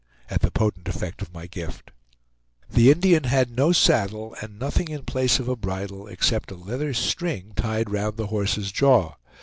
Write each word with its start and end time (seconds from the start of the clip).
at 0.31 0.41
the 0.41 0.49
potent 0.49 0.87
effect 0.87 1.21
of 1.21 1.31
my 1.31 1.45
gift. 1.45 1.91
The 2.67 2.89
Indian 2.89 3.25
had 3.25 3.51
no 3.55 3.71
saddle, 3.71 4.35
and 4.41 4.57
nothing 4.57 4.87
in 4.87 5.03
place 5.03 5.37
of 5.39 5.47
a 5.47 5.55
bridle 5.55 6.07
except 6.07 6.49
a 6.49 6.55
leather 6.55 6.91
string 6.95 7.53
tied 7.55 7.87
round 7.91 8.17
the 8.17 8.25
horse's 8.33 8.71
jaw. 8.71 9.13